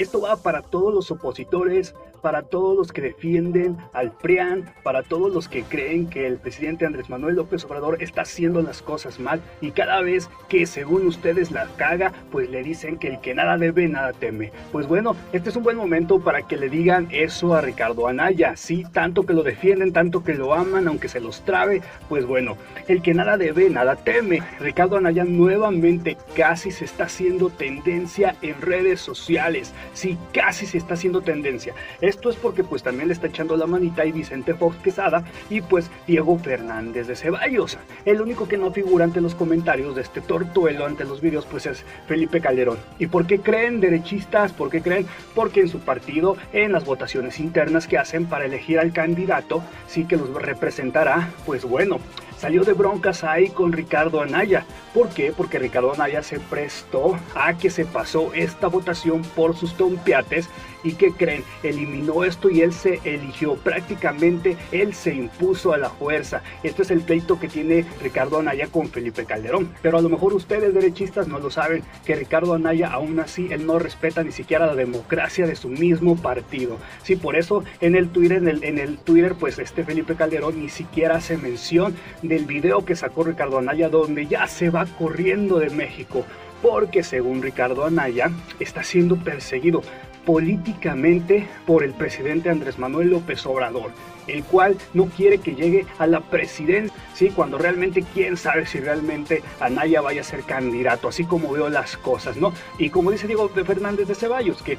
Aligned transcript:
Esto 0.00 0.22
va 0.22 0.38
para 0.38 0.62
todos 0.62 0.94
los 0.94 1.10
opositores, 1.10 1.94
para 2.22 2.42
todos 2.42 2.74
los 2.74 2.90
que 2.90 3.02
defienden 3.02 3.76
al 3.92 4.12
PRIAN, 4.12 4.72
para 4.82 5.02
todos 5.02 5.30
los 5.30 5.46
que 5.46 5.62
creen 5.62 6.08
que 6.08 6.26
el 6.26 6.38
presidente 6.38 6.86
Andrés 6.86 7.10
Manuel 7.10 7.36
López 7.36 7.66
Obrador 7.66 8.02
está 8.02 8.22
haciendo 8.22 8.62
las 8.62 8.80
cosas 8.80 9.18
mal 9.20 9.42
y 9.60 9.72
cada 9.72 10.00
vez 10.00 10.30
que 10.48 10.64
según 10.64 11.06
ustedes 11.06 11.50
la 11.50 11.66
caga, 11.76 12.12
pues 12.32 12.48
le 12.48 12.62
dicen 12.62 12.98
que 12.98 13.08
el 13.08 13.20
que 13.20 13.34
nada 13.34 13.58
debe, 13.58 13.88
nada 13.88 14.14
teme. 14.14 14.52
Pues 14.72 14.86
bueno, 14.86 15.16
este 15.34 15.50
es 15.50 15.56
un 15.56 15.64
buen 15.64 15.76
momento 15.76 16.18
para 16.18 16.46
que 16.46 16.56
le 16.56 16.70
digan 16.70 17.08
eso 17.10 17.54
a 17.54 17.60
Ricardo 17.60 18.08
Anaya. 18.08 18.56
Sí, 18.56 18.84
tanto 18.92 19.26
que 19.26 19.34
lo 19.34 19.42
defienden, 19.42 19.92
tanto 19.92 20.24
que 20.24 20.32
lo 20.32 20.54
aman, 20.54 20.88
aunque 20.88 21.08
se 21.08 21.20
los 21.20 21.44
trabe, 21.44 21.82
pues 22.08 22.24
bueno, 22.24 22.56
el 22.88 23.02
que 23.02 23.12
nada 23.12 23.36
debe, 23.36 23.68
nada 23.68 23.96
teme. 23.96 24.42
Ricardo 24.60 24.96
Anaya 24.96 25.24
nuevamente 25.24 26.16
casi 26.34 26.70
se 26.70 26.86
está 26.86 27.04
haciendo 27.04 27.50
tendencia 27.50 28.36
en 28.40 28.60
redes 28.62 29.00
sociales 29.00 29.74
sí, 29.92 30.18
casi 30.32 30.66
se 30.66 30.78
está 30.78 30.94
haciendo 30.94 31.20
tendencia. 31.20 31.74
Esto 32.00 32.30
es 32.30 32.36
porque 32.36 32.64
pues 32.64 32.82
también 32.82 33.08
le 33.08 33.14
está 33.14 33.26
echando 33.26 33.56
la 33.56 33.66
manita 33.66 34.04
y 34.04 34.12
Vicente 34.12 34.54
Fox 34.54 34.76
Quesada 34.76 35.24
y 35.48 35.60
pues 35.60 35.90
Diego 36.06 36.38
Fernández 36.38 37.06
de 37.06 37.16
Ceballos. 37.16 37.78
El 38.04 38.20
único 38.20 38.48
que 38.48 38.56
no 38.56 38.72
figura 38.72 39.04
ante 39.04 39.20
los 39.20 39.34
comentarios 39.34 39.94
de 39.94 40.02
este 40.02 40.20
tortuelo 40.20 40.86
ante 40.86 41.04
los 41.04 41.20
vídeos 41.20 41.46
pues 41.46 41.66
es 41.66 41.84
Felipe 42.06 42.40
Calderón. 42.40 42.78
¿Y 42.98 43.06
por 43.06 43.26
qué 43.26 43.40
creen 43.40 43.80
derechistas? 43.80 44.52
¿Por 44.52 44.70
qué 44.70 44.82
creen? 44.82 45.06
Porque 45.34 45.60
en 45.60 45.68
su 45.68 45.80
partido, 45.80 46.36
en 46.52 46.72
las 46.72 46.84
votaciones 46.84 47.40
internas 47.40 47.86
que 47.86 47.98
hacen 47.98 48.26
para 48.26 48.44
elegir 48.44 48.78
al 48.78 48.92
candidato, 48.92 49.62
sí 49.86 50.04
que 50.04 50.16
los 50.16 50.30
representará, 50.30 51.30
pues 51.46 51.64
bueno, 51.64 51.98
salió 52.40 52.64
de 52.64 52.72
broncas 52.72 53.22
ahí 53.22 53.50
con 53.50 53.72
Ricardo 53.72 54.22
Anaya. 54.22 54.64
¿Por 54.94 55.10
qué? 55.10 55.32
Porque 55.36 55.58
Ricardo 55.58 55.92
Anaya 55.92 56.22
se 56.22 56.40
prestó 56.40 57.18
a 57.34 57.56
que 57.58 57.68
se 57.68 57.84
pasó 57.84 58.32
esta 58.32 58.66
votación 58.66 59.22
por 59.22 59.56
sus 59.56 59.74
tompiates 59.80 60.46
y 60.84 60.92
que 60.92 61.12
creen, 61.12 61.42
eliminó 61.62 62.22
esto 62.22 62.50
y 62.50 62.60
él 62.60 62.72
se 62.72 63.00
eligió 63.04 63.54
prácticamente, 63.54 64.58
él 64.72 64.94
se 64.94 65.14
impuso 65.14 65.72
a 65.72 65.78
la 65.78 65.88
fuerza. 65.88 66.42
Esto 66.62 66.82
es 66.82 66.90
el 66.90 67.00
pleito 67.00 67.40
que 67.40 67.48
tiene 67.48 67.86
Ricardo 68.02 68.38
Anaya 68.38 68.66
con 68.66 68.90
Felipe 68.90 69.24
Calderón. 69.24 69.72
Pero 69.80 69.96
a 69.96 70.02
lo 70.02 70.10
mejor 70.10 70.34
ustedes 70.34 70.74
derechistas 70.74 71.28
no 71.28 71.38
lo 71.38 71.50
saben, 71.50 71.82
que 72.04 72.14
Ricardo 72.14 72.52
Anaya 72.52 72.88
aún 72.88 73.20
así, 73.20 73.48
él 73.50 73.66
no 73.66 73.78
respeta 73.78 74.22
ni 74.22 74.32
siquiera 74.32 74.66
la 74.66 74.74
democracia 74.74 75.46
de 75.46 75.56
su 75.56 75.68
mismo 75.70 76.16
partido. 76.16 76.76
Sí, 77.02 77.16
por 77.16 77.36
eso 77.36 77.64
en 77.80 77.96
el 77.96 78.10
Twitter, 78.10 78.38
en 78.38 78.48
el, 78.48 78.64
en 78.64 78.78
el 78.78 78.98
Twitter, 78.98 79.34
pues 79.38 79.58
este 79.58 79.82
Felipe 79.82 80.14
Calderón 80.14 80.60
ni 80.60 80.68
siquiera 80.68 81.16
hace 81.16 81.38
mención 81.38 81.94
del 82.20 82.44
video 82.44 82.84
que 82.84 82.96
sacó 82.96 83.24
Ricardo 83.24 83.58
Anaya 83.58 83.88
donde 83.88 84.26
ya 84.26 84.46
se 84.46 84.68
va 84.68 84.84
corriendo 84.98 85.58
de 85.58 85.70
México 85.70 86.26
porque 86.62 87.02
según 87.02 87.42
Ricardo 87.42 87.84
Anaya 87.84 88.30
está 88.58 88.82
siendo 88.82 89.16
perseguido 89.16 89.82
políticamente 90.24 91.48
por 91.66 91.82
el 91.82 91.92
presidente 91.92 92.50
Andrés 92.50 92.78
Manuel 92.78 93.10
López 93.10 93.44
Obrador, 93.46 93.90
el 94.26 94.44
cual 94.44 94.76
no 94.94 95.06
quiere 95.06 95.38
que 95.38 95.54
llegue 95.54 95.86
a 95.98 96.06
la 96.06 96.20
presidencia, 96.20 96.94
¿sí? 97.14 97.30
cuando 97.30 97.58
realmente 97.58 98.04
quién 98.14 98.36
sabe 98.36 98.66
si 98.66 98.78
realmente 98.80 99.42
Anaya 99.60 100.00
vaya 100.00 100.20
a 100.20 100.24
ser 100.24 100.42
candidato, 100.42 101.08
así 101.08 101.24
como 101.24 101.50
veo 101.52 101.68
las 101.68 101.96
cosas, 101.96 102.36
¿no? 102.36 102.52
Y 102.78 102.90
como 102.90 103.10
dice 103.10 103.26
Diego 103.26 103.48
Fernández 103.48 104.08
de 104.08 104.14
Ceballos, 104.14 104.62
que 104.62 104.78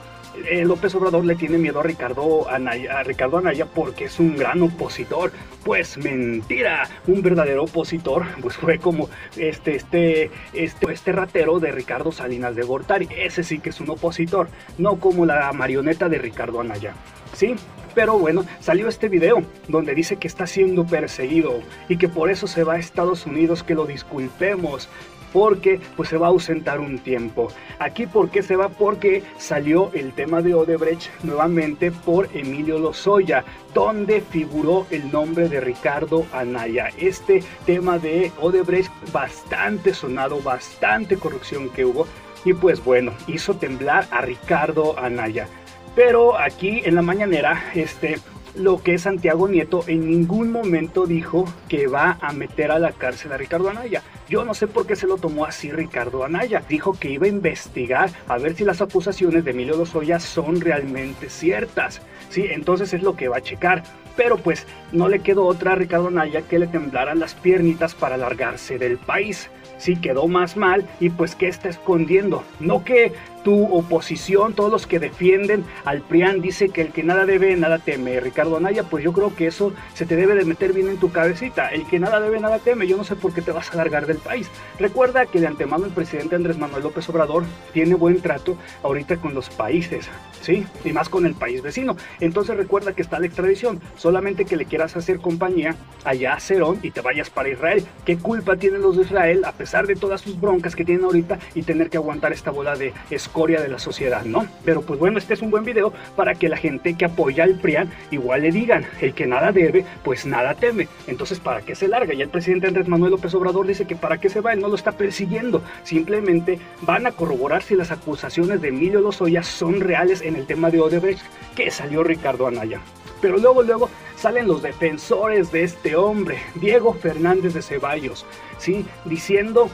eh, 0.50 0.64
López 0.66 0.94
Obrador 0.96 1.26
le 1.26 1.36
tiene 1.36 1.58
miedo 1.58 1.80
a 1.80 1.84
Ricardo 1.84 2.50
Anaya, 2.50 3.00
a 3.00 3.04
Ricardo 3.04 3.42
porque 3.74 4.06
es 4.06 4.20
un 4.20 4.36
gran 4.36 4.62
opositor. 4.62 5.32
Pues 5.64 5.98
mentira, 5.98 6.90
un 7.08 7.22
verdadero 7.22 7.64
opositor, 7.64 8.26
pues 8.42 8.56
fue 8.56 8.80
como 8.80 9.10
este, 9.38 9.76
este, 9.76 10.32
este, 10.54 10.92
este 10.92 11.12
ratero 11.12 11.60
de 11.60 11.72
Ricardo 11.72 12.12
Salinas 12.12 12.56
de 12.56 12.64
Gortari. 12.64 13.08
Ese 13.16 13.44
sí 13.44 13.60
que 13.60 13.70
es 13.70 13.80
un 13.80 13.90
opositor, 13.90 14.50
no 14.78 15.00
como 15.00 15.26
la 15.26 15.52
marioneta 15.54 16.10
de 16.10 16.18
Ricardo 16.18 16.62
Anaya. 16.62 16.94
¿Sí? 17.34 17.56
Pero 17.94 18.18
bueno, 18.18 18.46
salió 18.60 18.88
este 18.88 19.10
video 19.10 19.44
donde 19.68 19.94
dice 19.94 20.16
que 20.16 20.28
está 20.28 20.48
siendo 20.48 20.86
perseguido 20.86 21.60
y 21.90 21.98
que 21.98 22.08
por 22.08 22.30
eso 22.30 22.48
se 22.48 22.64
va 22.64 22.74
a 22.74 22.80
Estados 22.80 23.26
Unidos, 23.26 23.64
que 23.64 23.76
lo 23.76 23.86
disculpemos, 23.86 24.88
porque 25.32 25.80
pues 25.96 26.10
se 26.10 26.18
va 26.18 26.28
a 26.28 26.30
ausentar 26.30 26.80
un 26.80 27.00
tiempo. 27.00 27.50
Aquí 27.80 28.06
por 28.06 28.30
qué 28.30 28.44
se 28.44 28.56
va 28.56 28.70
porque 28.70 29.24
salió 29.38 29.92
el 29.94 30.14
tema 30.14 30.42
de 30.42 30.54
Odebrecht 30.54 31.10
nuevamente 31.24 31.92
por 31.92 32.30
Emilio 32.34 32.80
Lozoya, 32.80 33.44
donde 33.74 34.22
figuró 34.22 34.86
el 34.92 35.12
nombre 35.12 35.50
de 35.50 35.62
Ricardo 35.62 36.26
Anaya. 36.34 36.90
Este 36.98 37.44
tema 37.66 37.98
de 37.98 38.32
Odebrecht 38.40 38.92
bastante 39.12 39.94
sonado, 39.94 40.42
bastante 40.42 41.18
corrupción 41.18 41.70
que 41.70 41.86
hubo 41.86 42.08
y 42.44 42.54
pues 42.54 42.84
bueno, 42.84 43.14
hizo 43.28 43.56
temblar 43.56 44.08
a 44.12 44.22
Ricardo 44.22 44.98
Anaya. 44.98 45.48
Pero 45.96 46.38
aquí 46.38 46.82
en 46.86 46.96
la 46.96 47.02
mañanera, 47.02 47.72
este, 47.76 48.18
lo 48.56 48.82
que 48.82 48.98
Santiago 48.98 49.48
Nieto 49.48 49.84
en 49.88 50.10
ningún 50.10 50.52
momento 50.52 51.06
dijo 51.06 51.46
que 51.68 51.88
va 51.88 52.18
a 52.22 52.34
meter 52.34 52.72
a 52.72 52.80
la 52.80 52.92
cárcel 52.92 53.32
a 53.32 53.38
Ricardo 53.38 53.70
Anaya. 53.70 54.02
Yo 54.30 54.46
no 54.46 54.54
sé 54.54 54.68
por 54.68 54.86
qué 54.86 54.96
se 54.96 55.08
lo 55.08 55.18
tomó 55.18 55.46
así 55.46 55.72
Ricardo 55.72 56.24
Anaya. 56.24 56.64
Dijo 56.68 56.98
que 56.98 57.10
iba 57.10 57.26
a 57.26 57.30
investigar 57.30 58.10
a 58.28 58.38
ver 58.38 58.56
si 58.56 58.64
las 58.64 58.82
acusaciones 58.82 59.44
de 59.44 59.52
Emilio 59.52 59.78
Lozoya 59.78 60.20
son 60.20 60.62
realmente 60.62 61.30
ciertas. 61.30 62.02
Sí, 62.30 62.46
entonces 62.50 62.94
es 62.94 63.04
lo 63.04 63.16
que 63.16 63.28
va 63.28 63.38
a 63.38 63.42
checar. 63.42 63.84
Pero 64.16 64.38
pues 64.38 64.68
no 64.92 65.08
le 65.08 65.20
quedó 65.20 65.46
otra 65.46 65.74
a 65.74 65.76
Ricardo 65.76 66.08
Anaya 66.08 66.42
que 66.42 66.60
le 66.60 66.68
temblaran 66.68 67.20
las 67.20 67.34
piernitas 67.34 67.96
para 67.96 68.18
largarse 68.18 68.78
del 68.78 68.98
país. 68.98 69.50
Sí, 69.78 69.96
quedó 69.96 70.28
más 70.28 70.58
mal 70.58 70.88
y 71.00 71.10
pues 71.10 71.34
¿qué 71.34 71.48
está 71.48 71.68
escondiendo? 71.68 72.44
No 72.60 72.84
que 72.84 73.14
tu 73.44 73.66
oposición, 73.76 74.54
todos 74.54 74.72
los 74.72 74.88
que 74.88 75.00
defienden 75.00 75.64
al 75.86 76.02
PRIAN, 76.02 76.42
dice 76.42 76.70
que 76.70 76.82
el 76.82 76.92
que 76.92 77.04
nada 77.04 77.26
debe, 77.26 77.56
nada 77.56 77.80
teme. 77.80 78.20
Ricardo 78.20 78.58
Anaya, 78.58 78.84
pues 78.84 79.04
yo 79.04 79.14
creo 79.14 79.36
que 79.36 79.48
eso 79.48 79.74
se 79.94 80.06
te 80.06 80.16
debe 80.16 80.36
de 80.36 80.46
meter 80.46 80.74
bien 80.74 80.90
en 80.90 80.98
tu 80.98 81.12
cabecita. 81.12 81.70
El 81.70 81.86
que 81.88 82.00
nada 82.00 82.20
debe, 82.20 82.40
nada 82.40 82.60
teme. 82.60 82.88
Yo 82.88 82.98
no 82.98 83.04
sé 83.04 83.16
por 83.16 83.34
qué 83.34 83.42
te 83.42 83.52
vas 83.52 83.72
a 83.74 83.78
largar 83.78 84.06
del 84.06 84.18
país. 84.18 84.50
Recuerda 84.80 85.26
que 85.26 85.40
de 85.40 85.48
antemano 85.48 85.86
el 85.86 85.92
presidente 85.92 86.36
Andrés 86.36 86.58
Manuel 86.58 86.84
López 86.84 87.08
Obrador 87.10 87.44
tiene 87.74 87.96
buen 87.96 88.22
trato 88.22 88.58
ahorita 88.84 89.18
con 89.18 89.34
los 89.34 89.50
países, 89.50 90.08
¿sí? 90.42 90.66
Y 90.84 90.92
más 90.92 91.10
con 91.10 91.26
el 91.26 91.36
país 91.36 91.62
vecino. 91.62 91.96
Entonces 92.20 92.58
recuerda 92.58 92.94
que 92.94 93.02
está 93.02 93.20
la 93.20 93.26
extradición. 93.28 93.82
Solamente 93.96 94.46
que 94.46 94.56
le 94.56 94.66
quieras 94.66 94.96
hacer 94.96 95.20
compañía 95.20 95.76
allá 96.04 96.34
a 96.34 96.40
Cerón 96.40 96.80
y 96.82 96.92
te 96.92 97.02
vayas 97.02 97.30
para 97.30 97.50
Israel. 97.50 97.86
¿Qué 98.06 98.18
culpa 98.18 98.56
tienen 98.56 98.82
los 98.82 98.98
de 98.98 99.04
Israel, 99.04 99.46
a 99.46 99.52
pesar 99.52 99.88
de 99.88 99.96
todas 99.96 100.22
sus 100.22 100.40
broncas 100.40 100.76
que 100.76 100.86
tienen 100.86 101.06
ahorita 101.06 101.40
y 101.56 101.64
tener 101.64 101.90
que 101.90 101.98
aguantar 101.98 102.34
esta 102.34 102.52
bola 102.52 102.76
de 102.76 102.94
de 103.34 103.70
la 103.70 103.80
sociedad, 103.80 104.24
¿no? 104.26 104.46
Pero 104.66 104.82
pues 104.82 105.00
bueno, 105.00 105.18
este 105.18 105.34
es 105.34 105.42
un 105.42 105.50
buen 105.50 105.64
video 105.64 105.94
para 106.16 106.36
que 106.36 106.50
la 106.50 106.58
gente 106.58 106.96
que 106.96 107.06
apoya 107.06 107.46
al 107.46 107.56
PRIAN 107.56 107.90
igual 108.12 108.42
le 108.42 108.52
digan, 108.52 108.86
el 109.00 109.14
que 109.14 109.26
nada 109.26 109.52
debe, 109.52 109.86
pues 110.04 110.26
nada 110.26 110.54
teme. 110.54 110.88
Entonces, 111.08 111.40
¿para 111.40 111.62
qué 111.62 111.74
se 111.74 111.88
larga? 111.88 112.14
Ya 112.14 112.26
el 112.26 112.30
presidente 112.30 112.68
Andrés 112.68 112.88
Manuel 112.88 113.12
López 113.12 113.34
Obrador 113.34 113.66
dice 113.66 113.88
que 113.88 113.96
para 113.96 114.20
qué 114.20 114.30
se 114.30 114.42
va, 114.42 114.54
él 114.54 114.60
no 114.60 114.68
lo 114.68 114.76
está 114.76 114.92
persiguiendo. 114.92 115.62
Simplemente 115.84 116.60
van 116.82 117.08
a 117.08 117.12
corroborar 117.12 117.64
si 117.64 117.76
las 117.76 117.92
acusaciones 117.92 118.62
de 118.62 118.68
Emilio 118.68 119.00
Lozoya 119.00 119.44
son 119.44 119.80
reales 119.80 120.22
en 120.22 120.36
el 120.36 120.46
tema 120.46 120.70
de 120.70 120.82
Odebrecht 120.82 121.26
que 121.56 121.72
salió 121.72 122.04
Ricardo 122.04 122.48
Anaya. 122.48 122.82
Pero 123.22 123.38
luego, 123.38 123.64
luego 123.64 123.90
salen 124.18 124.48
los 124.48 124.62
defensores 124.62 125.52
de 125.52 125.64
este 125.64 125.96
hombre, 125.96 126.40
Diego 126.56 126.94
Fernández 126.94 127.54
de 127.54 127.62
Ceballos, 127.62 128.26
¿sí? 128.58 128.86
Diciendo 129.06 129.70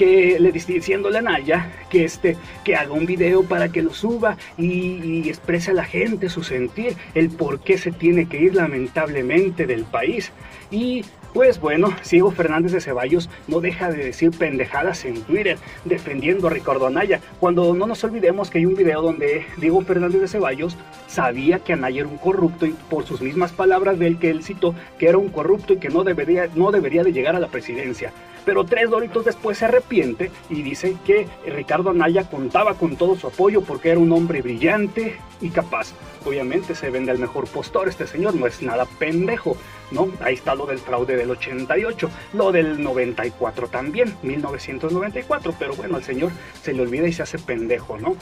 que 0.00 0.40
le 0.40 0.50
diciéndole 0.50 1.18
a 1.18 1.20
Naya 1.20 1.70
que 1.90 2.06
este 2.06 2.38
que 2.64 2.74
haga 2.74 2.94
un 2.94 3.04
video 3.04 3.42
para 3.42 3.68
que 3.68 3.82
lo 3.82 3.92
suba 3.92 4.38
y, 4.56 5.28
exprese 5.28 5.72
a 5.72 5.74
la 5.74 5.84
gente 5.84 6.30
su 6.30 6.42
sentir, 6.42 6.96
el 7.14 7.28
por 7.28 7.60
qué 7.60 7.76
se 7.76 7.92
tiene 7.92 8.26
que 8.26 8.40
ir 8.40 8.54
lamentablemente 8.54 9.66
del 9.66 9.84
país. 9.84 10.32
Y 10.70 11.04
pues 11.34 11.60
bueno, 11.60 11.94
Ciego 12.02 12.30
Fernández 12.30 12.72
de 12.72 12.80
Ceballos 12.80 13.28
no 13.46 13.60
deja 13.60 13.90
de 13.90 14.06
decir 14.06 14.30
pendejadas 14.30 15.04
en 15.04 15.20
Twitter 15.20 15.58
defendiendo 15.84 16.46
a 16.46 16.50
Ricardo 16.50 16.86
Anaya, 16.86 17.20
cuando 17.38 17.74
no 17.74 17.86
nos 17.86 18.02
olvidemos 18.02 18.48
que 18.48 18.56
hay 18.56 18.64
un 18.64 18.76
video 18.76 19.02
donde 19.02 19.44
Diego 19.58 19.82
Fernández 19.82 20.22
de 20.22 20.28
Ceballos 20.28 20.78
sabía 21.08 21.58
que 21.58 21.74
Anaya 21.74 22.00
era 22.00 22.08
un 22.08 22.16
corrupto 22.16 22.64
y 22.64 22.74
por 22.88 23.04
sus 23.04 23.20
mismas 23.20 23.52
palabras 23.52 23.98
de 23.98 24.06
él 24.06 24.18
que 24.18 24.30
él 24.30 24.42
citó 24.42 24.74
que 24.98 25.08
era 25.08 25.18
un 25.18 25.28
corrupto 25.28 25.74
y 25.74 25.76
que 25.76 25.90
no 25.90 26.04
debería, 26.04 26.48
no 26.54 26.72
debería 26.72 27.04
de 27.04 27.12
llegar 27.12 27.36
a 27.36 27.40
la 27.40 27.48
presidencia. 27.48 28.14
Pero 28.44 28.64
tres 28.64 28.90
doritos 28.90 29.24
después 29.24 29.58
se 29.58 29.66
arrepiente 29.66 30.30
y 30.48 30.62
dice 30.62 30.96
que 31.04 31.26
Ricardo 31.46 31.90
Anaya 31.90 32.24
contaba 32.24 32.74
con 32.74 32.96
todo 32.96 33.16
su 33.16 33.26
apoyo 33.26 33.62
porque 33.62 33.90
era 33.90 34.00
un 34.00 34.12
hombre 34.12 34.42
brillante 34.42 35.16
y 35.40 35.50
capaz. 35.50 35.92
Obviamente 36.24 36.74
se 36.74 36.90
vende 36.90 37.10
al 37.10 37.18
mejor 37.18 37.46
postor 37.48 37.88
este 37.88 38.06
señor, 38.06 38.34
no 38.34 38.46
es 38.46 38.62
nada 38.62 38.86
pendejo, 38.98 39.56
¿no? 39.90 40.08
Ahí 40.20 40.34
está 40.34 40.54
lo 40.54 40.66
del 40.66 40.78
fraude 40.78 41.16
del 41.16 41.30
88, 41.30 42.10
lo 42.34 42.52
del 42.52 42.82
94 42.82 43.68
también, 43.68 44.14
1994, 44.22 45.54
pero 45.58 45.74
bueno, 45.74 45.96
al 45.96 46.04
señor 46.04 46.30
se 46.62 46.72
le 46.72 46.82
olvida 46.82 47.06
y 47.06 47.12
se 47.12 47.22
hace 47.22 47.38
pendejo, 47.38 47.98
¿no? 47.98 48.16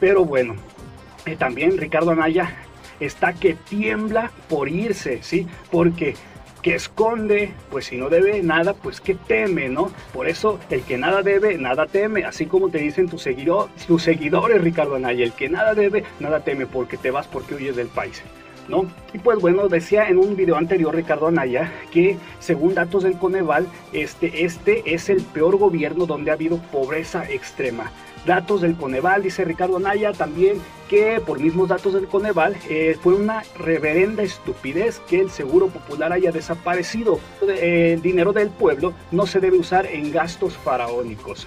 Pero 0.00 0.24
bueno, 0.24 0.56
eh, 1.26 1.36
también 1.36 1.78
Ricardo 1.78 2.10
Anaya 2.10 2.54
está 3.00 3.32
que 3.32 3.54
tiembla 3.54 4.30
por 4.48 4.68
irse, 4.68 5.22
¿sí? 5.22 5.46
Porque 5.70 6.14
que 6.64 6.74
esconde, 6.74 7.52
pues 7.70 7.84
si 7.84 7.98
no 7.98 8.08
debe 8.08 8.42
nada, 8.42 8.72
pues 8.72 8.98
que 8.98 9.14
teme, 9.14 9.68
¿no? 9.68 9.90
Por 10.14 10.26
eso 10.26 10.58
el 10.70 10.80
que 10.80 10.96
nada 10.96 11.20
debe, 11.20 11.58
nada 11.58 11.86
teme, 11.86 12.24
así 12.24 12.46
como 12.46 12.70
te 12.70 12.78
dicen 12.78 13.06
tus, 13.06 13.20
seguidor, 13.20 13.68
tus 13.86 14.02
seguidores, 14.02 14.62
Ricardo 14.62 14.94
Anaya, 14.94 15.24
el 15.24 15.32
que 15.32 15.50
nada 15.50 15.74
debe, 15.74 16.04
nada 16.20 16.40
teme, 16.40 16.64
porque 16.64 16.96
te 16.96 17.10
vas 17.10 17.28
porque 17.28 17.54
huyes 17.54 17.76
del 17.76 17.88
país. 17.88 18.22
¿No? 18.66 18.86
Y 19.12 19.18
pues 19.18 19.40
bueno, 19.40 19.68
decía 19.68 20.08
en 20.08 20.16
un 20.16 20.36
video 20.36 20.56
anterior 20.56 20.94
Ricardo 20.94 21.26
Anaya 21.26 21.70
que 21.92 22.16
según 22.38 22.72
datos 22.72 23.02
del 23.02 23.18
Coneval, 23.18 23.66
este, 23.92 24.46
este 24.46 24.94
es 24.94 25.10
el 25.10 25.20
peor 25.20 25.58
gobierno 25.58 26.06
donde 26.06 26.30
ha 26.30 26.34
habido 26.34 26.56
pobreza 26.72 27.30
extrema. 27.30 27.92
Datos 28.26 28.60
del 28.62 28.76
Coneval, 28.76 29.22
dice 29.22 29.44
Ricardo 29.44 29.76
Anaya, 29.76 30.12
también 30.12 30.58
que 30.88 31.20
por 31.24 31.40
mismos 31.40 31.68
datos 31.68 31.94
del 31.94 32.06
Coneval 32.06 32.56
eh, 32.68 32.96
fue 33.02 33.14
una 33.14 33.42
reverenda 33.58 34.22
estupidez 34.22 35.00
que 35.08 35.20
el 35.20 35.30
Seguro 35.30 35.68
Popular 35.68 36.12
haya 36.12 36.30
desaparecido. 36.30 37.20
El 37.46 38.02
dinero 38.02 38.32
del 38.32 38.50
pueblo 38.50 38.92
no 39.10 39.26
se 39.26 39.40
debe 39.40 39.58
usar 39.58 39.86
en 39.86 40.12
gastos 40.12 40.56
faraónicos. 40.56 41.46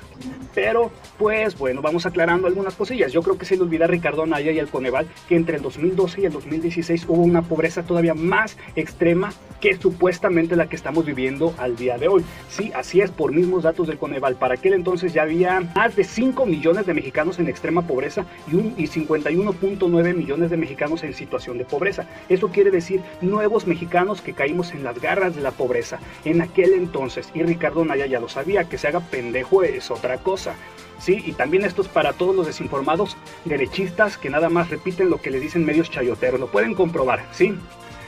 Pero, 0.54 0.92
pues 1.20 1.58
bueno, 1.58 1.82
vamos 1.82 2.06
aclarando 2.06 2.48
algunas 2.48 2.76
cosillas. 2.76 3.12
Yo 3.12 3.22
creo 3.22 3.38
que 3.38 3.46
se 3.46 3.56
le 3.56 3.62
olvida 3.62 3.86
a 3.86 3.88
Ricardo 3.88 4.24
Anaya 4.24 4.52
y 4.52 4.60
al 4.60 4.70
Coneval 4.70 5.08
que 5.28 5.36
entre 5.36 5.58
el 5.58 5.62
2012 5.62 6.22
y 6.22 6.26
el 6.26 6.32
2016 6.32 7.06
hubo 7.08 7.22
una 7.22 7.44
pobreza 7.44 7.84
todavía 7.84 8.16
más 8.16 8.58
extrema 8.76 9.32
que 9.60 9.78
supuestamente 9.78 10.56
la 10.56 10.68
que 10.68 10.76
estamos 10.76 11.06
viviendo 11.06 11.54
al 11.58 11.76
día 11.76 11.98
de 11.98 12.08
hoy. 12.08 12.24
Sí, 12.50 12.72
así 12.76 13.02
es, 13.02 13.12
por 13.12 13.32
mismos 13.32 13.64
datos 13.64 13.88
del 13.88 13.98
Coneval. 13.98 14.36
Para 14.36 14.56
aquel 14.56 14.74
entonces 14.74 15.14
ya 15.14 15.24
había 15.24 15.62
más 15.76 15.96
de 15.96 16.04
5 16.04 16.46
millones 16.46 16.86
de 16.86 16.94
mexicanos 16.94 17.40
en 17.40 17.48
extrema 17.48 17.82
pobreza 17.82 18.26
y, 18.52 18.56
un, 18.56 18.74
y 18.78 18.88
51.9 18.88 20.16
millones 20.16 20.50
de 20.50 20.58
mexicanos 20.58 21.04
en 21.04 21.14
situación 21.14 21.58
de 21.58 21.66
pobreza. 21.66 22.06
Eso 22.30 22.50
quiere 22.50 22.72
decir 22.72 23.02
nuevos 23.22 23.68
mexicanos 23.68 24.22
que 24.22 24.34
caímos 24.34 24.72
en 24.72 24.84
las 24.84 25.00
garras 25.00 25.36
de 25.36 25.42
la 25.42 25.52
pobreza 25.52 26.00
en 26.26 26.42
aquel 26.42 26.74
entonces. 26.74 27.30
Y 27.34 27.44
Ricardo 27.44 27.86
Naya 27.86 28.06
ya 28.06 28.20
lo 28.20 28.30
sabía, 28.30 28.70
que 28.70 28.78
se 28.78 28.88
haga 28.88 29.00
pendejo 29.00 29.64
es 29.64 29.92
otra 29.92 30.18
cosa. 30.18 30.56
Sí, 31.00 31.22
y 31.26 31.34
también 31.34 31.64
esto 31.64 31.84
es 31.84 31.88
para 31.88 32.14
todos 32.14 32.36
los 32.36 32.48
desinformados 32.48 33.18
derechistas 33.46 34.18
que 34.18 34.30
nada 34.30 34.50
más 34.50 34.70
repiten 34.70 35.10
lo 35.10 35.22
que 35.22 35.30
le 35.30 35.40
dicen 35.40 35.66
medios 35.66 35.92
chayoteros. 35.92 36.40
Lo 36.40 36.48
pueden 36.48 36.74
comprobar, 36.74 37.24
¿sí? 37.32 37.54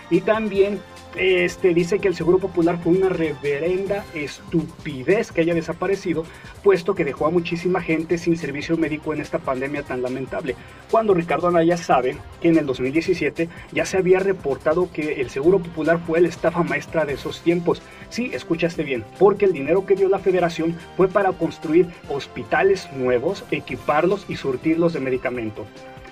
Y 0.09 0.21
también 0.21 0.79
este, 1.15 1.73
dice 1.73 1.99
que 1.99 2.07
el 2.07 2.15
Seguro 2.15 2.37
Popular 2.37 2.79
fue 2.81 2.93
una 2.93 3.09
reverenda 3.09 4.05
estupidez 4.13 5.31
que 5.31 5.41
haya 5.41 5.55
desaparecido, 5.55 6.23
puesto 6.63 6.93
que 6.93 7.03
dejó 7.03 7.25
a 7.25 7.31
muchísima 7.31 7.81
gente 7.81 8.17
sin 8.17 8.37
servicio 8.37 8.77
médico 8.77 9.13
en 9.13 9.21
esta 9.21 9.39
pandemia 9.39 9.83
tan 9.83 10.01
lamentable. 10.01 10.55
Cuando 10.91 11.13
Ricardo 11.13 11.47
Anaya 11.47 11.77
sabe 11.77 12.17
que 12.41 12.49
en 12.49 12.57
el 12.57 12.65
2017 12.65 13.49
ya 13.71 13.85
se 13.85 13.97
había 13.97 14.19
reportado 14.19 14.91
que 14.91 15.21
el 15.21 15.29
Seguro 15.29 15.59
Popular 15.59 15.99
fue 16.05 16.21
la 16.21 16.29
estafa 16.29 16.63
maestra 16.63 17.05
de 17.05 17.13
esos 17.13 17.41
tiempos. 17.41 17.81
Sí, 18.09 18.31
escuchaste 18.33 18.83
bien, 18.83 19.03
porque 19.17 19.45
el 19.45 19.53
dinero 19.53 19.85
que 19.85 19.95
dio 19.95 20.09
la 20.09 20.19
federación 20.19 20.77
fue 20.95 21.07
para 21.07 21.31
construir 21.33 21.87
hospitales 22.09 22.87
nuevos, 22.93 23.43
equiparlos 23.51 24.25
y 24.29 24.35
surtirlos 24.35 24.93
de 24.93 24.99
medicamento. 24.99 25.65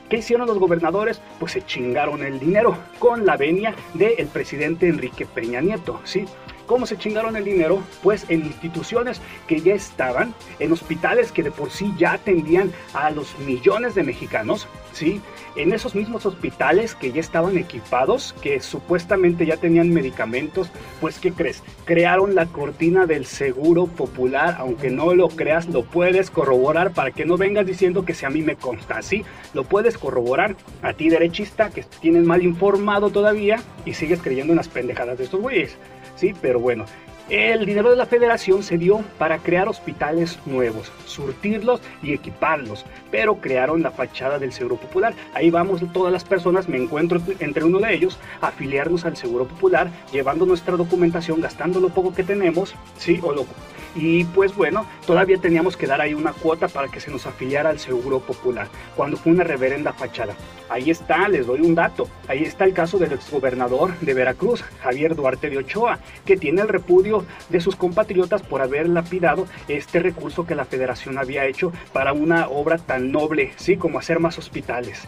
¿Qué 0.09 0.17
hicieron 0.17 0.47
los 0.47 0.57
gobernadores? 0.57 1.21
Pues 1.39 1.51
se 1.51 1.65
chingaron 1.65 2.23
el 2.23 2.39
dinero 2.39 2.77
con 2.97 3.25
la 3.25 3.35
venia 3.35 3.75
del 3.93 4.27
presidente 4.27 4.87
Enrique 4.87 5.25
Peña 5.25 5.59
Nieto, 5.59 5.99
¿sí? 6.05 6.25
¿Cómo 6.67 6.85
se 6.85 6.97
chingaron 6.97 7.37
el 7.37 7.45
dinero? 7.45 7.81
Pues 8.03 8.25
en 8.27 8.41
instituciones 8.41 9.21
que 9.47 9.61
ya 9.61 9.73
estaban, 9.73 10.35
en 10.59 10.73
hospitales 10.73 11.31
que 11.31 11.41
de 11.41 11.49
por 11.49 11.71
sí 11.71 11.93
ya 11.97 12.11
atendían 12.11 12.73
a 12.93 13.09
los 13.09 13.39
millones 13.39 13.95
de 13.95 14.03
mexicanos, 14.03 14.67
¿sí? 14.91 15.21
En 15.55 15.71
esos 15.71 15.95
mismos 15.95 16.25
hospitales 16.25 16.93
que 16.93 17.13
ya 17.13 17.21
estaban 17.21 17.57
equipados, 17.57 18.35
que 18.41 18.59
supuestamente 18.59 19.45
ya 19.45 19.55
tenían 19.55 19.93
medicamentos, 19.93 20.69
pues 20.99 21.19
¿qué 21.19 21.31
crees? 21.31 21.63
Crearon 21.85 22.35
la 22.35 22.47
cortina 22.47 23.05
del 23.05 23.25
seguro 23.25 23.87
popular, 23.87 24.57
aunque 24.59 24.89
no 24.89 25.15
lo 25.15 25.29
creas, 25.29 25.69
lo 25.69 25.83
puedes 25.83 26.29
corroborar 26.29 26.91
para 26.91 27.11
que 27.11 27.25
no 27.25 27.37
vengas 27.37 27.65
diciendo 27.65 28.03
que 28.03 28.13
si 28.13 28.25
a 28.25 28.29
mí 28.29 28.41
me 28.41 28.57
consta, 28.57 29.01
¿sí? 29.01 29.23
Lo 29.53 29.63
puedes 29.63 29.97
corroborar 29.97 30.57
a 30.81 30.91
ti 30.91 31.07
derechista 31.07 31.69
que 31.69 31.83
tienes 32.01 32.25
mal 32.25 32.43
informado 32.43 33.09
todavía 33.09 33.61
y 33.85 33.93
sigues 33.93 34.21
creyendo 34.21 34.51
en 34.51 34.57
las 34.57 34.67
pendejadas 34.67 35.17
de 35.17 35.23
estos 35.23 35.39
güeyes. 35.39 35.77
Sí, 36.17 36.33
pero 36.41 36.59
bueno, 36.59 36.85
el 37.29 37.65
dinero 37.65 37.91
de 37.91 37.95
la 37.95 38.07
federación 38.07 38.63
se 38.63 38.77
dio 38.77 39.01
para 39.19 39.37
crear 39.37 39.67
hospitales 39.67 40.39
nuevos, 40.47 40.91
surtirlos 41.05 41.79
y 42.01 42.13
equiparlos, 42.13 42.85
pero 43.11 43.35
crearon 43.35 43.83
la 43.83 43.91
fachada 43.91 44.39
del 44.39 44.51
Seguro 44.51 44.77
Popular. 44.77 45.13
Ahí 45.35 45.51
vamos 45.51 45.81
todas 45.93 46.11
las 46.11 46.23
personas, 46.23 46.67
me 46.67 46.77
encuentro 46.77 47.21
entre 47.39 47.65
uno 47.65 47.79
de 47.79 47.93
ellos, 47.93 48.17
afiliarnos 48.41 49.05
al 49.05 49.15
Seguro 49.15 49.45
Popular, 49.45 49.91
llevando 50.11 50.47
nuestra 50.47 50.75
documentación, 50.75 51.39
gastando 51.39 51.79
lo 51.79 51.89
poco 51.89 52.15
que 52.15 52.23
tenemos, 52.23 52.73
sí, 52.97 53.19
o 53.21 53.31
lo 53.31 53.45
y 53.97 54.23
pues 54.25 54.55
bueno, 54.55 54.85
todavía 55.05 55.37
teníamos 55.37 55.75
que 55.75 55.87
dar 55.87 55.99
ahí 56.01 56.13
una 56.13 56.31
cuota 56.31 56.67
para 56.67 56.87
que 56.87 56.99
se 56.99 57.09
nos 57.09 57.25
afiliara 57.25 57.69
al 57.71 57.79
Seguro 57.79 58.19
Popular, 58.19 58.67
cuando 58.95 59.17
fue 59.17 59.31
una 59.31 59.43
reverenda 59.43 59.91
fachada. 59.91 60.35
Ahí 60.69 60.91
está, 60.91 61.27
les 61.27 61.47
doy 61.47 61.61
un 61.61 61.73
dato. 61.75 62.07
Ahí 62.27 62.43
está 62.43 62.65
el 62.65 62.73
caso 62.73 62.97
del 62.97 63.13
exgobernador 63.13 63.97
de 63.99 64.13
Veracruz, 64.13 64.63
Javier 64.81 65.15
Duarte 65.15 65.49
de 65.49 65.57
Ochoa, 65.57 65.99
que 66.25 66.37
tiene 66.37 66.61
el 66.61 66.67
repudio 66.67 67.25
de 67.49 67.59
sus 67.59 67.75
compatriotas 67.75 68.43
por 68.43 68.61
haber 68.61 68.87
lapidado 68.87 69.47
este 69.67 69.99
recurso 69.99 70.45
que 70.45 70.55
la 70.55 70.65
federación 70.65 71.17
había 71.17 71.45
hecho 71.45 71.71
para 71.93 72.13
una 72.13 72.47
obra 72.49 72.77
tan 72.77 73.11
noble, 73.11 73.53
sí, 73.55 73.77
como 73.77 73.97
hacer 73.97 74.19
más 74.19 74.37
hospitales. 74.37 75.07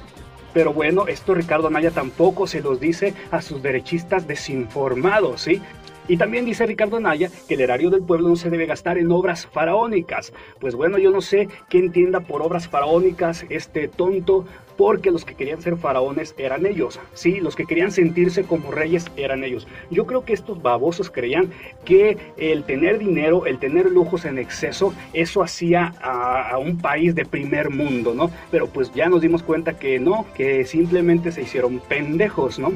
Pero 0.54 0.74
bueno, 0.74 1.08
esto 1.08 1.36
Ricardo 1.36 1.68
Anaya 1.68 1.92
tampoco 1.92 2.48
se 2.48 2.62
los 2.62 2.80
dice 2.80 3.14
a 3.32 3.42
sus 3.42 3.62
derechistas 3.62 4.28
desinformados, 4.28 5.42
¿sí? 5.42 5.62
Y 6.10 6.18
también 6.18 6.44
dice 6.44 6.66
Ricardo 6.66 7.00
Naya 7.00 7.30
que 7.48 7.54
el 7.54 7.62
erario 7.62 7.92
del 7.92 8.02
pueblo 8.02 8.30
no 8.30 8.36
se 8.36 8.50
debe 8.50 8.66
gastar 8.66 8.98
en 8.98 9.12
obras 9.12 9.46
faraónicas. 9.46 10.34
Pues 10.60 10.74
bueno, 10.74 10.98
yo 10.98 11.12
no 11.12 11.22
sé 11.22 11.48
qué 11.70 11.78
entienda 11.78 12.20
por 12.20 12.42
obras 12.42 12.68
faraónicas 12.68 13.46
este 13.50 13.88
tonto, 13.88 14.44
porque 14.76 15.12
los 15.12 15.24
que 15.24 15.36
querían 15.36 15.62
ser 15.62 15.78
faraones 15.78 16.34
eran 16.40 16.66
ellos. 16.66 17.00
Sí, 17.14 17.40
los 17.42 17.56
que 17.56 17.66
querían 17.66 17.92
sentirse 17.92 18.44
como 18.44 18.72
reyes 18.72 19.06
eran 19.18 19.44
ellos. 19.44 19.68
Yo 19.92 20.08
creo 20.08 20.26
que 20.26 20.34
estos 20.34 20.60
babosos 20.64 21.12
creían 21.12 21.52
que 21.86 22.18
el 22.38 22.64
tener 22.64 22.98
dinero, 22.98 23.46
el 23.46 23.60
tener 23.60 23.92
lujos 23.92 24.26
en 24.26 24.40
exceso, 24.40 24.96
eso 25.14 25.44
hacía 25.44 25.94
a 26.02 26.58
un 26.58 26.80
país 26.80 27.14
de 27.14 27.26
primer 27.26 27.70
mundo, 27.70 28.16
¿no? 28.16 28.32
Pero 28.50 28.66
pues 28.68 28.92
ya 28.94 29.10
nos 29.10 29.22
dimos 29.22 29.44
cuenta 29.44 29.78
que 29.78 30.00
no, 30.00 30.26
que 30.34 30.66
simplemente 30.66 31.32
se 31.32 31.44
hicieron 31.44 31.80
pendejos, 31.80 32.58
¿no? 32.58 32.72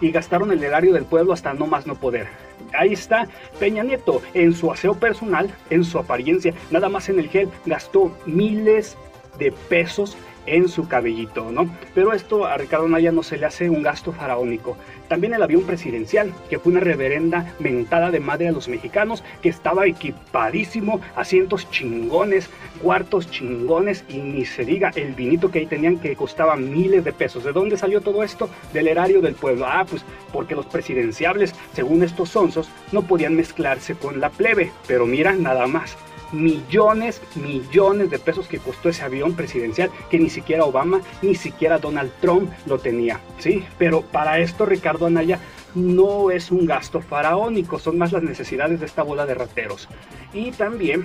Y 0.00 0.10
gastaron 0.10 0.52
el 0.52 0.62
erario 0.62 0.92
del 0.92 1.04
pueblo 1.04 1.32
hasta 1.32 1.54
no 1.54 1.66
más 1.66 1.86
no 1.86 1.94
poder. 1.94 2.28
Ahí 2.72 2.92
está 2.92 3.26
Peña 3.58 3.82
Nieto 3.82 4.22
en 4.34 4.52
su 4.52 4.70
aseo 4.70 4.94
personal, 4.94 5.50
en 5.70 5.84
su 5.84 5.98
apariencia, 5.98 6.54
nada 6.70 6.88
más 6.88 7.08
en 7.08 7.18
el 7.18 7.28
gel, 7.28 7.48
gastó 7.66 8.16
miles 8.26 8.96
de 9.38 9.52
pesos 9.52 10.16
en 10.50 10.68
su 10.68 10.88
cabellito, 10.88 11.50
¿no? 11.52 11.70
Pero 11.94 12.12
esto 12.12 12.44
a 12.44 12.56
Ricardo 12.56 12.88
Naya 12.88 13.12
no 13.12 13.22
se 13.22 13.38
le 13.38 13.46
hace 13.46 13.70
un 13.70 13.82
gasto 13.82 14.12
faraónico. 14.12 14.76
También 15.08 15.32
el 15.34 15.42
avión 15.42 15.62
presidencial, 15.62 16.32
que 16.48 16.58
fue 16.58 16.72
una 16.72 16.80
reverenda 16.80 17.54
mentada 17.58 18.10
de 18.10 18.20
madre 18.20 18.48
a 18.48 18.52
los 18.52 18.68
mexicanos, 18.68 19.24
que 19.42 19.48
estaba 19.48 19.86
equipadísimo, 19.86 21.00
asientos 21.16 21.70
chingones, 21.70 22.50
cuartos 22.82 23.30
chingones 23.30 24.04
y 24.08 24.18
ni 24.18 24.44
se 24.44 24.64
diga 24.64 24.90
el 24.94 25.14
vinito 25.14 25.50
que 25.50 25.60
ahí 25.60 25.66
tenían 25.66 25.98
que 25.98 26.16
costaba 26.16 26.56
miles 26.56 27.04
de 27.04 27.12
pesos. 27.12 27.44
¿De 27.44 27.52
dónde 27.52 27.76
salió 27.76 28.00
todo 28.00 28.22
esto? 28.22 28.48
Del 28.72 28.88
erario 28.88 29.20
del 29.20 29.34
pueblo. 29.34 29.66
Ah, 29.66 29.86
pues 29.88 30.04
porque 30.32 30.54
los 30.54 30.66
presidenciables, 30.66 31.54
según 31.74 32.02
estos 32.02 32.28
sonsos, 32.28 32.70
no 32.92 33.02
podían 33.02 33.36
mezclarse 33.36 33.94
con 33.94 34.20
la 34.20 34.30
plebe. 34.30 34.72
Pero 34.86 35.06
mira, 35.06 35.32
nada 35.32 35.66
más 35.66 35.96
millones, 36.32 37.20
millones 37.34 38.10
de 38.10 38.18
pesos 38.18 38.46
que 38.46 38.58
costó 38.58 38.88
ese 38.88 39.02
avión 39.02 39.34
presidencial 39.34 39.90
que 40.10 40.18
ni 40.18 40.30
siquiera 40.30 40.64
Obama, 40.64 41.00
ni 41.22 41.34
siquiera 41.34 41.78
Donald 41.78 42.12
Trump 42.20 42.50
lo 42.66 42.78
tenía, 42.78 43.20
¿sí? 43.38 43.64
Pero 43.78 44.02
para 44.02 44.38
esto 44.38 44.66
Ricardo 44.66 45.06
Anaya 45.06 45.38
no 45.74 46.30
es 46.30 46.50
un 46.50 46.66
gasto 46.66 47.00
faraónico, 47.00 47.78
son 47.78 47.98
más 47.98 48.12
las 48.12 48.22
necesidades 48.22 48.80
de 48.80 48.86
esta 48.86 49.02
bola 49.02 49.26
de 49.26 49.34
rateros. 49.34 49.88
Y 50.32 50.50
también 50.52 51.04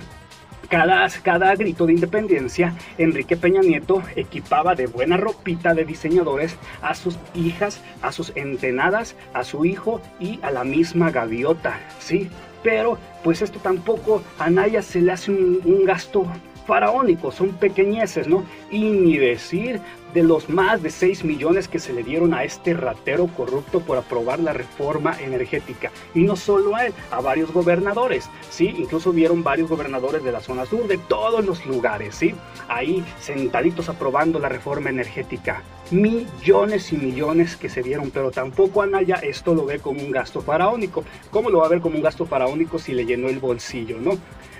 cada, 0.68 1.08
cada, 1.22 1.54
grito 1.54 1.86
de 1.86 1.94
independencia, 1.94 2.74
Enrique 2.98 3.36
Peña 3.36 3.60
Nieto 3.60 4.02
equipaba 4.16 4.74
de 4.74 4.86
buena 4.86 5.16
ropita 5.16 5.74
de 5.74 5.84
diseñadores 5.84 6.56
a 6.82 6.94
sus 6.94 7.18
hijas, 7.34 7.80
a 8.02 8.12
sus 8.12 8.32
entenadas, 8.34 9.16
a 9.32 9.44
su 9.44 9.64
hijo 9.64 10.00
y 10.20 10.40
a 10.42 10.50
la 10.50 10.64
misma 10.64 11.10
gaviota, 11.10 11.78
¿sí? 11.98 12.28
pero 12.66 12.98
pues 13.22 13.42
esto 13.42 13.60
tampoco 13.60 14.24
a 14.40 14.50
Naya 14.50 14.82
se 14.82 15.00
le 15.00 15.12
hace 15.12 15.30
un, 15.30 15.84
gasto 15.84 16.26
faraónico, 16.66 17.32
son 17.32 17.50
pequeñeces, 17.50 18.28
¿no? 18.28 18.44
Y 18.70 18.90
ni 18.90 19.16
decir 19.16 19.80
de 20.14 20.22
los 20.22 20.48
más 20.48 20.82
de 20.82 20.90
6 20.90 21.24
millones 21.24 21.68
que 21.68 21.78
se 21.78 21.92
le 21.92 22.02
dieron 22.02 22.32
a 22.32 22.44
este 22.44 22.72
ratero 22.72 23.26
corrupto 23.26 23.80
por 23.80 23.98
aprobar 23.98 24.40
la 24.40 24.54
reforma 24.54 25.14
energética. 25.20 25.90
Y 26.14 26.22
no 26.22 26.36
solo 26.36 26.74
a 26.74 26.86
él, 26.86 26.94
a 27.10 27.20
varios 27.20 27.52
gobernadores, 27.52 28.30
¿sí? 28.48 28.74
Incluso 28.78 29.12
vieron 29.12 29.42
varios 29.42 29.68
gobernadores 29.68 30.24
de 30.24 30.32
la 30.32 30.40
zona 30.40 30.64
sur, 30.64 30.86
de 30.86 30.96
todos 30.96 31.44
los 31.44 31.66
lugares, 31.66 32.14
¿sí? 32.14 32.34
Ahí 32.68 33.04
sentaditos 33.20 33.88
aprobando 33.88 34.38
la 34.38 34.48
reforma 34.48 34.90
energética. 34.90 35.62
millones 35.90 36.92
y 36.92 36.96
millones 36.96 37.56
que 37.56 37.68
se 37.68 37.82
dieron, 37.82 38.10
pero 38.10 38.32
tampoco 38.32 38.82
Anaya 38.82 39.16
esto 39.16 39.54
lo 39.54 39.66
ve 39.66 39.78
como 39.78 40.00
un 40.00 40.10
gasto 40.10 40.40
faraónico. 40.40 41.04
¿Cómo 41.30 41.48
lo 41.48 41.58
va 41.58 41.66
a 41.66 41.68
ver 41.68 41.80
como 41.80 41.96
un 41.96 42.02
gasto 42.02 42.26
faraónico 42.26 42.78
si 42.78 42.92
le 42.92 43.04
llenó 43.04 43.28
el 43.28 43.38
bolsillo, 43.38 44.00
no? 44.00 44.18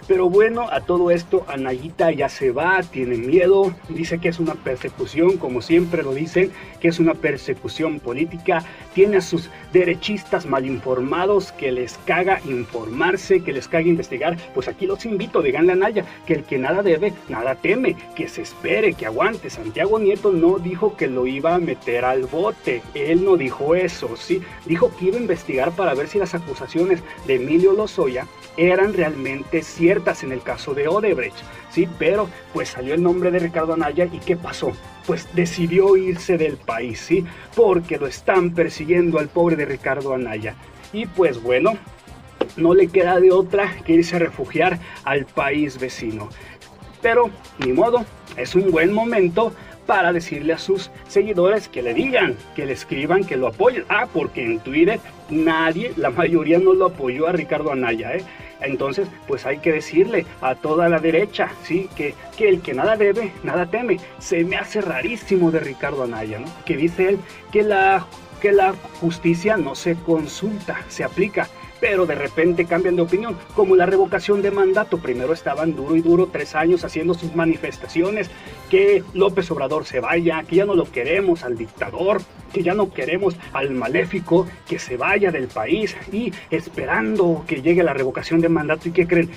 Pero 0.08 0.30
bueno, 0.30 0.68
a 0.70 0.80
todo 0.82 1.10
esto, 1.10 1.44
Anayita 1.48 2.12
ya 2.12 2.28
se 2.28 2.52
va, 2.52 2.80
tiene 2.82 3.16
miedo, 3.16 3.74
dice 3.88 4.18
que 4.18 4.28
es 4.28 4.38
una 4.38 4.54
persecución, 4.54 5.36
como 5.36 5.60
siempre 5.60 6.04
lo 6.04 6.14
dicen, 6.14 6.52
que 6.80 6.86
es 6.86 7.00
una 7.00 7.14
persecución 7.14 7.98
política, 7.98 8.64
tiene 8.94 9.16
a 9.16 9.20
sus 9.20 9.50
derechistas 9.72 10.46
mal 10.46 10.64
informados, 10.64 11.50
que 11.50 11.72
les 11.72 11.98
caga 12.06 12.40
informarse, 12.44 13.42
que 13.42 13.52
les 13.52 13.66
caga 13.66 13.88
investigar. 13.88 14.36
Pues 14.54 14.68
aquí 14.68 14.86
los 14.86 15.04
invito, 15.04 15.42
díganle 15.42 15.72
a 15.72 15.76
Naya 15.76 16.04
que 16.24 16.34
el 16.34 16.44
que 16.44 16.58
nada 16.58 16.84
debe, 16.84 17.12
nada 17.28 17.56
teme, 17.56 17.96
que 18.14 18.28
se 18.28 18.42
espere, 18.42 18.94
que 18.94 19.06
aguante. 19.06 19.50
Santiago 19.50 19.98
Nieto 19.98 20.30
no 20.30 20.60
dijo 20.60 20.96
que 20.96 21.08
lo 21.08 21.26
iba 21.26 21.56
a 21.56 21.58
meter 21.58 22.04
al 22.04 22.26
bote, 22.26 22.80
él 22.94 23.24
no 23.24 23.36
dijo 23.36 23.74
eso, 23.74 24.16
sí, 24.16 24.40
dijo 24.66 24.94
que 24.96 25.06
iba 25.06 25.16
a 25.16 25.20
investigar 25.20 25.72
para 25.72 25.94
ver 25.94 26.06
si 26.06 26.20
las 26.20 26.34
acusaciones 26.34 27.02
de 27.26 27.34
Emilio 27.34 27.72
Lozoya 27.72 28.24
eran 28.56 28.94
realmente 28.94 29.62
ciertas 29.62 29.95
en 30.22 30.32
el 30.32 30.42
caso 30.42 30.74
de 30.74 30.88
Odebrecht, 30.88 31.36
¿sí? 31.70 31.88
Pero 31.98 32.28
pues 32.52 32.70
salió 32.70 32.94
el 32.94 33.02
nombre 33.02 33.30
de 33.30 33.38
Ricardo 33.38 33.72
Anaya 33.72 34.08
y 34.12 34.18
¿qué 34.18 34.36
pasó? 34.36 34.72
Pues 35.06 35.26
decidió 35.34 35.96
irse 35.96 36.36
del 36.36 36.56
país, 36.56 37.00
¿sí? 37.00 37.24
Porque 37.54 37.98
lo 37.98 38.06
están 38.06 38.52
persiguiendo 38.52 39.18
al 39.18 39.28
pobre 39.28 39.56
de 39.56 39.64
Ricardo 39.64 40.14
Anaya. 40.14 40.54
Y 40.92 41.06
pues 41.06 41.42
bueno, 41.42 41.76
no 42.56 42.74
le 42.74 42.88
queda 42.88 43.20
de 43.20 43.32
otra 43.32 43.74
que 43.84 43.94
irse 43.94 44.16
a 44.16 44.20
refugiar 44.20 44.78
al 45.04 45.24
país 45.24 45.78
vecino. 45.78 46.28
Pero, 47.00 47.30
ni 47.58 47.72
modo, 47.72 48.04
es 48.36 48.54
un 48.54 48.70
buen 48.70 48.92
momento 48.92 49.52
para 49.86 50.12
decirle 50.12 50.52
a 50.52 50.58
sus 50.58 50.90
seguidores 51.08 51.68
que 51.68 51.82
le 51.82 51.94
digan, 51.94 52.36
que 52.54 52.66
le 52.66 52.72
escriban, 52.72 53.24
que 53.24 53.36
lo 53.36 53.48
apoyen. 53.48 53.84
Ah, 53.88 54.06
porque 54.12 54.44
en 54.44 54.58
Twitter 54.60 55.00
nadie, 55.30 55.92
la 55.96 56.10
mayoría 56.10 56.58
no 56.58 56.74
lo 56.74 56.86
apoyó 56.86 57.28
a 57.28 57.32
Ricardo 57.32 57.72
Anaya, 57.72 58.14
¿eh? 58.14 58.24
Entonces, 58.60 59.08
pues 59.28 59.44
hay 59.44 59.58
que 59.58 59.72
decirle 59.72 60.24
a 60.40 60.54
toda 60.54 60.88
la 60.88 60.98
derecha, 60.98 61.50
¿sí? 61.62 61.88
Que, 61.96 62.14
que 62.36 62.48
el 62.48 62.62
que 62.62 62.74
nada 62.74 62.96
debe, 62.96 63.32
nada 63.42 63.66
teme. 63.66 63.98
Se 64.18 64.44
me 64.44 64.56
hace 64.56 64.80
rarísimo 64.80 65.50
de 65.50 65.60
Ricardo 65.60 66.04
Anaya, 66.04 66.38
¿no? 66.38 66.46
Que 66.64 66.76
dice 66.76 67.10
él 67.10 67.18
que 67.52 67.62
la, 67.62 68.06
que 68.40 68.52
la 68.52 68.74
justicia 69.00 69.56
no 69.56 69.74
se 69.74 69.94
consulta, 69.94 70.80
se 70.88 71.04
aplica 71.04 71.48
pero 71.80 72.06
de 72.06 72.14
repente 72.14 72.64
cambian 72.64 72.96
de 72.96 73.02
opinión, 73.02 73.36
como 73.54 73.76
la 73.76 73.86
revocación 73.86 74.42
de 74.42 74.50
mandato. 74.50 74.98
Primero 74.98 75.32
estaban 75.32 75.74
duro 75.74 75.96
y 75.96 76.02
duro 76.02 76.28
tres 76.32 76.54
años 76.54 76.84
haciendo 76.84 77.14
sus 77.14 77.34
manifestaciones, 77.34 78.30
que 78.70 79.02
López 79.14 79.50
Obrador 79.50 79.84
se 79.84 80.00
vaya, 80.00 80.42
que 80.42 80.56
ya 80.56 80.64
no 80.64 80.74
lo 80.74 80.90
queremos 80.90 81.44
al 81.44 81.56
dictador, 81.56 82.20
que 82.52 82.62
ya 82.62 82.74
no 82.74 82.92
queremos 82.92 83.36
al 83.52 83.70
maléfico, 83.70 84.46
que 84.68 84.78
se 84.78 84.96
vaya 84.96 85.30
del 85.30 85.48
país 85.48 85.96
y 86.12 86.32
esperando 86.50 87.44
que 87.46 87.62
llegue 87.62 87.82
la 87.82 87.94
revocación 87.94 88.40
de 88.40 88.48
mandato 88.48 88.88
y 88.88 88.92
que 88.92 89.06
creen, 89.06 89.30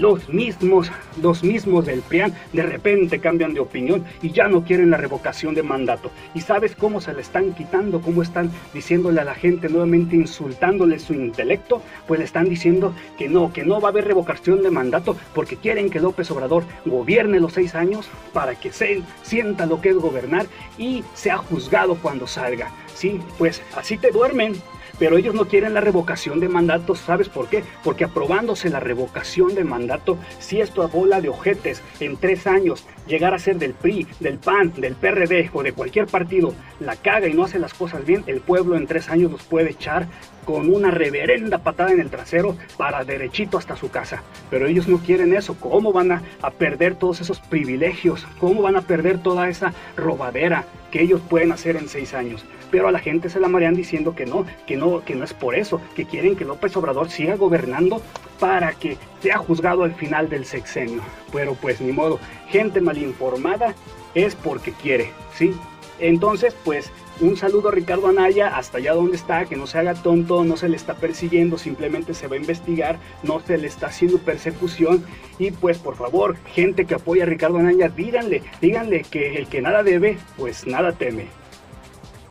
los 0.00 0.28
mismos, 0.30 0.90
los 1.22 1.44
mismos 1.44 1.84
del 1.84 2.00
PRIAN 2.00 2.32
de 2.54 2.62
repente 2.62 3.20
cambian 3.20 3.52
de 3.52 3.60
opinión 3.60 4.04
y 4.22 4.30
ya 4.30 4.48
no 4.48 4.64
quieren 4.64 4.90
la 4.90 4.96
revocación 4.96 5.54
de 5.54 5.62
mandato. 5.62 6.10
¿Y 6.34 6.40
sabes 6.40 6.74
cómo 6.74 7.00
se 7.00 7.12
le 7.12 7.20
están 7.20 7.52
quitando? 7.52 8.00
¿Cómo 8.00 8.22
están 8.22 8.50
diciéndole 8.72 9.20
a 9.20 9.24
la 9.24 9.34
gente 9.34 9.68
nuevamente 9.68 10.16
insultándole 10.16 10.98
su 10.98 11.12
intelecto? 11.12 11.82
Pues 12.08 12.18
le 12.18 12.24
están 12.24 12.48
diciendo 12.48 12.94
que 13.18 13.28
no, 13.28 13.52
que 13.52 13.64
no 13.64 13.80
va 13.80 13.88
a 13.88 13.90
haber 13.92 14.06
revocación 14.06 14.62
de 14.62 14.70
mandato 14.70 15.16
porque 15.34 15.56
quieren 15.56 15.90
que 15.90 16.00
López 16.00 16.30
Obrador 16.30 16.64
gobierne 16.86 17.38
los 17.38 17.52
seis 17.52 17.74
años 17.74 18.08
para 18.32 18.54
que 18.54 18.72
se 18.72 19.02
sienta 19.22 19.66
lo 19.66 19.82
que 19.82 19.90
es 19.90 19.96
gobernar 19.96 20.46
y 20.78 21.04
sea 21.12 21.36
juzgado 21.36 21.96
cuando 21.96 22.26
salga. 22.26 22.70
Sí, 22.94 23.20
pues 23.38 23.62
así 23.76 23.98
te 23.98 24.10
duermen 24.10 24.54
pero 25.00 25.16
ellos 25.16 25.34
no 25.34 25.48
quieren 25.48 25.72
la 25.72 25.80
revocación 25.80 26.40
de 26.40 26.48
mandato, 26.50 26.94
¿sabes 26.94 27.30
por 27.30 27.48
qué? 27.48 27.64
Porque 27.82 28.04
aprobándose 28.04 28.68
la 28.68 28.80
revocación 28.80 29.54
de 29.54 29.64
mandato, 29.64 30.18
si 30.38 30.60
esto 30.60 30.82
a 30.82 30.88
bola 30.88 31.22
de 31.22 31.30
ojetes 31.30 31.82
en 32.00 32.18
tres 32.18 32.46
años 32.46 32.86
llegar 33.08 33.32
a 33.32 33.38
ser 33.38 33.56
del 33.56 33.72
PRI, 33.72 34.06
del 34.20 34.38
PAN, 34.38 34.74
del 34.76 34.94
PRD 34.94 35.50
o 35.54 35.62
de 35.62 35.72
cualquier 35.72 36.06
partido, 36.06 36.54
la 36.80 36.96
caga 36.96 37.28
y 37.28 37.32
no 37.32 37.44
hace 37.44 37.58
las 37.58 37.72
cosas 37.72 38.04
bien, 38.04 38.24
el 38.26 38.42
pueblo 38.42 38.76
en 38.76 38.86
tres 38.86 39.08
años 39.08 39.32
los 39.32 39.42
puede 39.42 39.70
echar 39.70 40.06
con 40.44 40.72
una 40.72 40.90
reverenda 40.90 41.58
patada 41.58 41.92
en 41.92 42.00
el 42.00 42.10
trasero 42.10 42.56
para 42.76 43.04
derechito 43.04 43.58
hasta 43.58 43.76
su 43.76 43.90
casa. 43.90 44.22
Pero 44.50 44.66
ellos 44.66 44.88
no 44.88 44.98
quieren 44.98 45.34
eso. 45.34 45.56
¿Cómo 45.58 45.92
van 45.92 46.12
a, 46.12 46.22
a 46.42 46.50
perder 46.50 46.94
todos 46.94 47.20
esos 47.20 47.40
privilegios? 47.40 48.26
¿Cómo 48.38 48.62
van 48.62 48.76
a 48.76 48.82
perder 48.82 49.22
toda 49.22 49.48
esa 49.48 49.72
robadera 49.96 50.64
que 50.90 51.02
ellos 51.02 51.20
pueden 51.28 51.52
hacer 51.52 51.76
en 51.76 51.88
seis 51.88 52.14
años? 52.14 52.44
pero 52.70 52.88
a 52.88 52.92
la 52.92 52.98
gente 52.98 53.28
se 53.28 53.40
la 53.40 53.48
marean 53.48 53.74
diciendo 53.74 54.14
que 54.14 54.26
no, 54.26 54.46
que 54.66 54.76
no, 54.76 55.04
que 55.04 55.14
no 55.14 55.24
es 55.24 55.34
por 55.34 55.54
eso, 55.54 55.80
que 55.94 56.06
quieren 56.06 56.36
que 56.36 56.44
López 56.44 56.76
Obrador 56.76 57.10
siga 57.10 57.36
gobernando 57.36 58.00
para 58.38 58.72
que 58.72 58.96
sea 59.20 59.38
juzgado 59.38 59.84
al 59.84 59.94
final 59.94 60.28
del 60.28 60.44
sexenio. 60.44 61.02
Pero 61.32 61.54
pues 61.54 61.80
ni 61.80 61.92
modo, 61.92 62.18
gente 62.48 62.80
mal 62.80 62.98
informada 62.98 63.74
es 64.14 64.34
porque 64.34 64.72
quiere, 64.72 65.10
¿sí? 65.34 65.54
Entonces, 66.00 66.54
pues 66.64 66.90
un 67.20 67.36
saludo 67.36 67.68
a 67.68 67.72
Ricardo 67.72 68.08
Anaya, 68.08 68.56
hasta 68.56 68.78
allá 68.78 68.94
donde 68.94 69.16
está, 69.16 69.44
que 69.44 69.56
no 69.56 69.66
se 69.66 69.78
haga 69.78 69.94
tonto, 69.94 70.42
no 70.42 70.56
se 70.56 70.68
le 70.68 70.76
está 70.76 70.94
persiguiendo, 70.94 71.58
simplemente 71.58 72.14
se 72.14 72.28
va 72.28 72.36
a 72.36 72.38
investigar, 72.38 72.98
no 73.22 73.40
se 73.40 73.58
le 73.58 73.66
está 73.66 73.88
haciendo 73.88 74.18
persecución. 74.18 75.04
Y 75.38 75.50
pues 75.50 75.78
por 75.78 75.96
favor, 75.96 76.36
gente 76.54 76.86
que 76.86 76.94
apoya 76.94 77.24
a 77.24 77.26
Ricardo 77.26 77.58
Anaya, 77.58 77.88
díganle, 77.88 78.42
díganle 78.60 79.02
que 79.02 79.36
el 79.36 79.48
que 79.48 79.60
nada 79.60 79.82
debe, 79.82 80.18
pues 80.36 80.66
nada 80.66 80.92
teme. 80.92 81.39